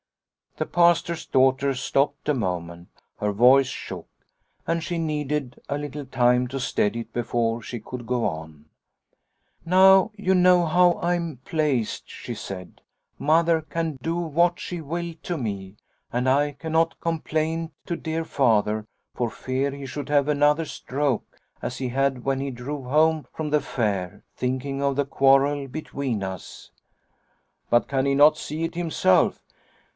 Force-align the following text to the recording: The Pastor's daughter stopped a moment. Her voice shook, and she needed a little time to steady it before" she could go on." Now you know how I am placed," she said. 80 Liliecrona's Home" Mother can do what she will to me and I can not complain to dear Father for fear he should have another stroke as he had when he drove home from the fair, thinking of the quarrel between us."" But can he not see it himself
The 0.57 0.65
Pastor's 0.65 1.27
daughter 1.27 1.73
stopped 1.75 2.27
a 2.27 2.33
moment. 2.33 2.89
Her 3.19 3.31
voice 3.31 3.67
shook, 3.67 4.07
and 4.67 4.83
she 4.83 4.97
needed 4.97 5.59
a 5.69 5.77
little 5.77 6.05
time 6.05 6.47
to 6.49 6.59
steady 6.59 7.01
it 7.01 7.13
before" 7.13 7.61
she 7.61 7.79
could 7.79 8.05
go 8.07 8.25
on." 8.25 8.65
Now 9.65 10.11
you 10.17 10.33
know 10.35 10.65
how 10.65 10.93
I 10.93 11.15
am 11.15 11.37
placed," 11.45 12.09
she 12.09 12.33
said. 12.33 12.55
80 12.61 12.61
Liliecrona's 12.61 12.79
Home" 12.79 13.25
Mother 13.27 13.61
can 13.61 13.99
do 14.01 14.15
what 14.17 14.59
she 14.59 14.81
will 14.81 15.13
to 15.21 15.37
me 15.37 15.77
and 16.11 16.27
I 16.27 16.53
can 16.53 16.73
not 16.73 16.99
complain 16.99 17.71
to 17.85 17.95
dear 17.95 18.25
Father 18.25 18.87
for 19.13 19.29
fear 19.29 19.71
he 19.71 19.85
should 19.85 20.09
have 20.09 20.27
another 20.27 20.65
stroke 20.65 21.37
as 21.61 21.77
he 21.77 21.89
had 21.89 22.23
when 22.25 22.39
he 22.39 22.51
drove 22.51 22.85
home 22.85 23.27
from 23.33 23.51
the 23.51 23.61
fair, 23.61 24.23
thinking 24.35 24.81
of 24.81 24.95
the 24.95 25.05
quarrel 25.05 25.67
between 25.67 26.23
us."" 26.23 26.71
But 27.71 27.87
can 27.87 28.05
he 28.07 28.15
not 28.15 28.37
see 28.37 28.63
it 28.63 28.73
himself 28.75 29.43